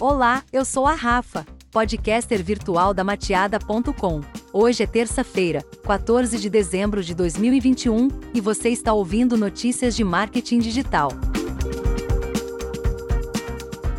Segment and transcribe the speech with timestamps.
[0.00, 4.22] Olá, eu sou a Rafa, podcaster virtual da Mateada.com.
[4.50, 10.60] Hoje é terça-feira, 14 de dezembro de 2021, e você está ouvindo notícias de marketing
[10.60, 11.10] digital.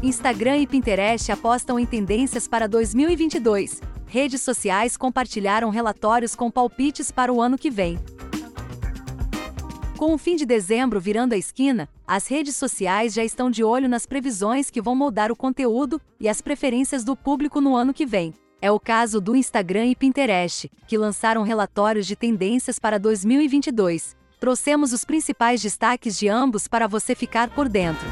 [0.00, 3.80] Instagram e Pinterest apostam em tendências para 2022.
[4.06, 7.98] Redes sociais compartilharam relatórios com palpites para o ano que vem.
[9.98, 13.88] Com o fim de dezembro virando a esquina, as redes sociais já estão de olho
[13.88, 18.06] nas previsões que vão moldar o conteúdo e as preferências do público no ano que
[18.06, 18.32] vem.
[18.62, 24.16] É o caso do Instagram e Pinterest, que lançaram relatórios de tendências para 2022.
[24.38, 28.06] Trouxemos os principais destaques de ambos para você ficar por dentro.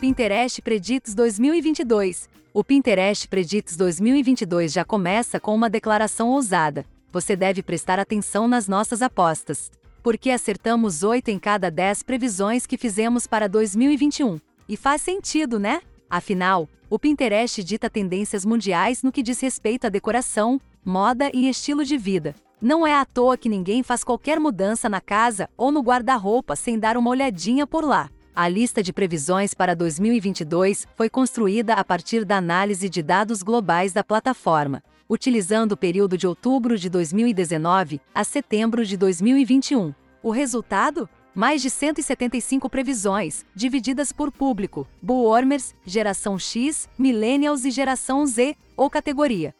[0.00, 2.26] Pinterest Predicts 2022.
[2.54, 6.86] O Pinterest Predicts 2022 já começa com uma declaração ousada.
[7.12, 9.70] Você deve prestar atenção nas nossas apostas
[10.02, 14.38] porque acertamos 8 em cada 10 previsões que fizemos para 2021.
[14.68, 15.80] E faz sentido, né?
[16.08, 21.84] Afinal, o Pinterest dita tendências mundiais no que diz respeito à decoração, moda e estilo
[21.84, 22.34] de vida.
[22.60, 26.78] Não é à toa que ninguém faz qualquer mudança na casa ou no guarda-roupa sem
[26.78, 28.10] dar uma olhadinha por lá.
[28.34, 33.92] A lista de previsões para 2022 foi construída a partir da análise de dados globais
[33.92, 39.92] da plataforma utilizando o período de outubro de 2019 a setembro de 2021.
[40.22, 41.08] O resultado?
[41.34, 48.90] Mais de 175 previsões, divididas por público, boomers, geração X, millennials e geração Z, ou
[48.90, 49.54] categoria.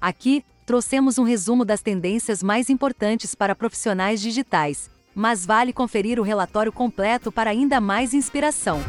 [0.00, 6.24] Aqui, trouxemos um resumo das tendências mais importantes para profissionais digitais, mas vale conferir o
[6.24, 8.80] relatório completo para ainda mais inspiração.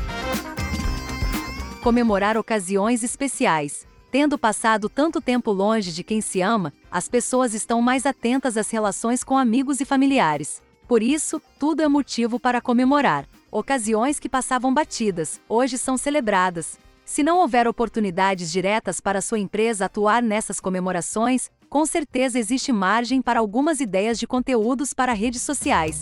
[1.82, 3.89] Comemorar ocasiões especiais.
[4.12, 8.70] Tendo passado tanto tempo longe de quem se ama, as pessoas estão mais atentas às
[8.72, 10.64] relações com amigos e familiares.
[10.88, 13.28] Por isso, tudo é motivo para comemorar.
[13.52, 16.80] Ocasiões que passavam batidas, hoje são celebradas.
[17.06, 23.22] Se não houver oportunidades diretas para sua empresa atuar nessas comemorações, com certeza existe margem
[23.22, 26.00] para algumas ideias de conteúdos para redes sociais.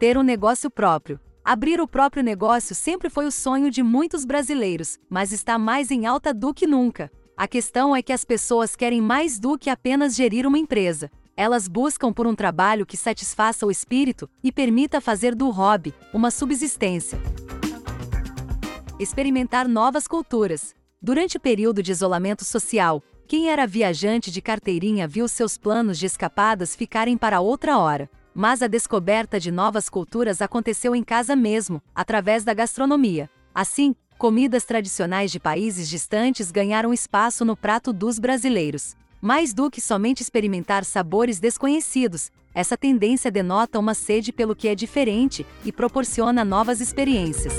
[0.00, 1.20] Ter um negócio próprio.
[1.44, 6.04] Abrir o próprio negócio sempre foi o sonho de muitos brasileiros, mas está mais em
[6.04, 7.10] alta do que nunca.
[7.36, 11.10] A questão é que as pessoas querem mais do que apenas gerir uma empresa.
[11.34, 16.30] Elas buscam por um trabalho que satisfaça o espírito e permita fazer do hobby uma
[16.30, 17.18] subsistência.
[18.98, 20.74] Experimentar novas culturas.
[21.00, 26.04] Durante o período de isolamento social, quem era viajante de carteirinha viu seus planos de
[26.04, 28.10] escapadas ficarem para outra hora.
[28.34, 33.28] Mas a descoberta de novas culturas aconteceu em casa mesmo, através da gastronomia.
[33.54, 38.96] Assim, comidas tradicionais de países distantes ganharam espaço no prato dos brasileiros.
[39.20, 44.74] Mais do que somente experimentar sabores desconhecidos, essa tendência denota uma sede pelo que é
[44.74, 47.52] diferente e proporciona novas experiências.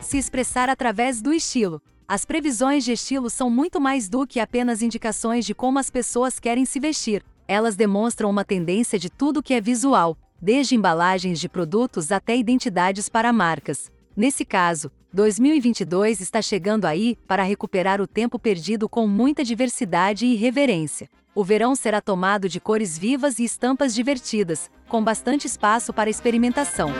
[0.00, 1.82] Se expressar através do estilo.
[2.08, 6.40] As previsões de estilo são muito mais do que apenas indicações de como as pessoas
[6.40, 11.48] querem se vestir, elas demonstram uma tendência de tudo que é visual, desde embalagens de
[11.48, 13.90] produtos até identidades para marcas.
[14.16, 20.36] Nesse caso, 2022 está chegando aí para recuperar o tempo perdido com muita diversidade e
[20.36, 21.08] reverência.
[21.34, 26.92] O verão será tomado de cores vivas e estampas divertidas, com bastante espaço para experimentação.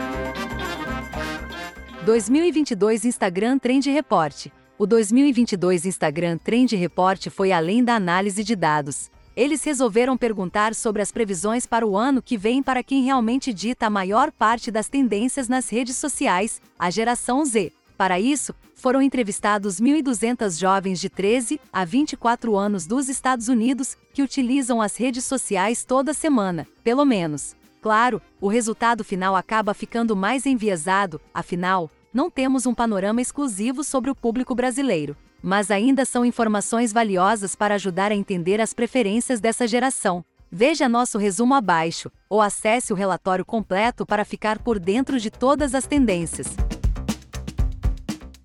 [2.03, 4.47] 2022 Instagram Trend Report.
[4.77, 9.09] O 2022 Instagram Trend Report foi além da análise de dados.
[9.35, 13.85] Eles resolveram perguntar sobre as previsões para o ano que vem para quem realmente dita
[13.85, 17.71] a maior parte das tendências nas redes sociais, a geração Z.
[17.97, 24.23] Para isso, foram entrevistados 1.200 jovens de 13 a 24 anos dos Estados Unidos que
[24.23, 27.55] utilizam as redes sociais toda semana, pelo menos.
[27.81, 34.09] Claro, o resultado final acaba ficando mais enviesado, afinal, não temos um panorama exclusivo sobre
[34.09, 39.67] o público brasileiro mas ainda são informações valiosas para ajudar a entender as preferências dessa
[39.67, 40.23] geração.
[40.51, 45.73] Veja nosso resumo abaixo, ou acesse o relatório completo para ficar por dentro de todas
[45.73, 46.47] as tendências.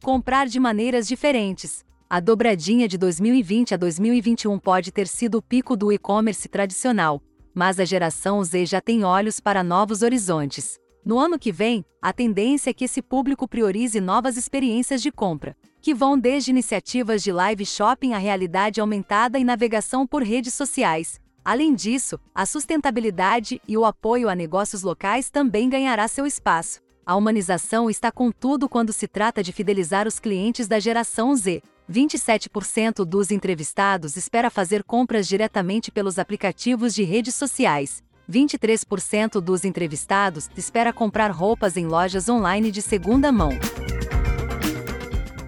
[0.02, 1.84] Comprar de maneiras diferentes.
[2.08, 7.20] A dobradinha de 2020 a 2021 pode ter sido o pico do e-commerce tradicional,
[7.52, 10.78] mas a geração Z já tem olhos para novos horizontes.
[11.06, 15.56] No ano que vem, a tendência é que esse público priorize novas experiências de compra,
[15.80, 21.20] que vão desde iniciativas de live shopping à realidade aumentada e navegação por redes sociais.
[21.44, 26.80] Além disso, a sustentabilidade e o apoio a negócios locais também ganhará seu espaço.
[27.06, 31.62] A humanização está com tudo quando se trata de fidelizar os clientes da geração Z.
[31.88, 40.50] 27% dos entrevistados espera fazer compras diretamente pelos aplicativos de redes sociais, 23% dos entrevistados
[40.56, 43.50] espera comprar roupas em lojas online de segunda mão.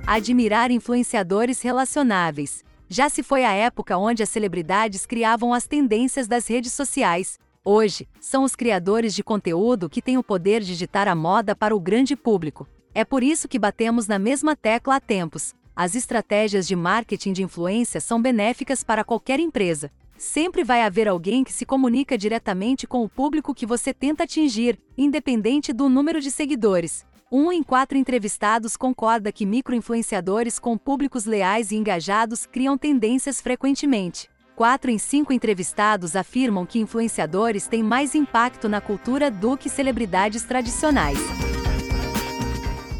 [0.06, 2.64] Admirar influenciadores relacionáveis.
[2.88, 7.38] Já se foi a época onde as celebridades criavam as tendências das redes sociais.
[7.62, 11.76] Hoje, são os criadores de conteúdo que têm o poder de ditar a moda para
[11.76, 12.66] o grande público.
[12.94, 15.54] É por isso que batemos na mesma tecla há tempos.
[15.76, 19.90] As estratégias de marketing de influência são benéficas para qualquer empresa.
[20.18, 24.76] Sempre vai haver alguém que se comunica diretamente com o público que você tenta atingir,
[24.96, 27.06] independente do número de seguidores.
[27.30, 34.28] Um em quatro entrevistados concorda que microinfluenciadores com públicos leais e engajados criam tendências frequentemente.
[34.56, 40.42] Quatro em cinco entrevistados afirmam que influenciadores têm mais impacto na cultura do que celebridades
[40.42, 41.18] tradicionais.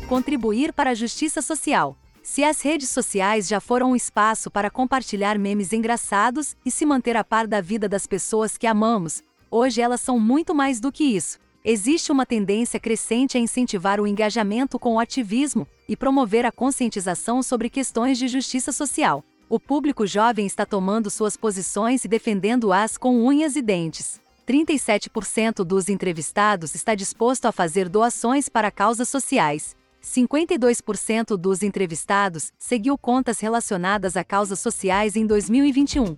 [0.08, 1.98] Contribuir para a justiça social.
[2.30, 7.16] Se as redes sociais já foram um espaço para compartilhar memes engraçados e se manter
[7.16, 11.04] a par da vida das pessoas que amamos, hoje elas são muito mais do que
[11.04, 11.38] isso.
[11.64, 17.42] Existe uma tendência crescente a incentivar o engajamento com o ativismo e promover a conscientização
[17.42, 19.24] sobre questões de justiça social.
[19.48, 24.20] O público jovem está tomando suas posições e defendendo-as com unhas e dentes.
[24.46, 29.77] 37% dos entrevistados está disposto a fazer doações para causas sociais.
[30.02, 36.14] 52% dos entrevistados seguiu contas relacionadas a causas sociais em 2021.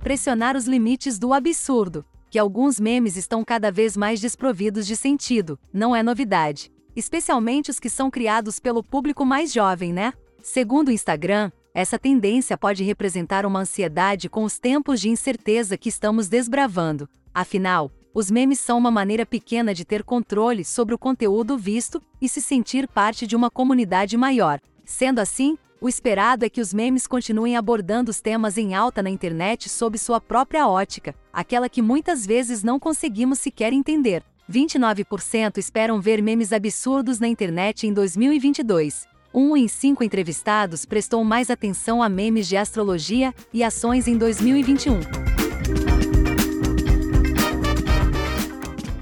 [0.00, 2.04] Pressionar os limites do absurdo
[2.34, 6.68] que alguns memes estão cada vez mais desprovidos de sentido, não é novidade.
[6.96, 10.12] Especialmente os que são criados pelo público mais jovem, né?
[10.42, 15.88] Segundo o Instagram, essa tendência pode representar uma ansiedade com os tempos de incerteza que
[15.88, 17.08] estamos desbravando.
[17.32, 22.28] Afinal, os memes são uma maneira pequena de ter controle sobre o conteúdo visto e
[22.28, 24.60] se sentir parte de uma comunidade maior.
[24.84, 29.10] Sendo assim, o esperado é que os memes continuem abordando os temas em alta na
[29.10, 34.22] internet sob sua própria ótica, aquela que muitas vezes não conseguimos sequer entender.
[34.48, 39.08] 29% esperam ver memes absurdos na internet em 2022.
[39.34, 45.93] Um em cinco entrevistados prestou mais atenção a memes de astrologia e ações em 2021.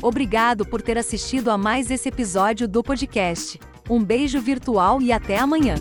[0.03, 3.59] Obrigado por ter assistido a mais esse episódio do podcast.
[3.89, 5.77] Um beijo virtual e até amanhã.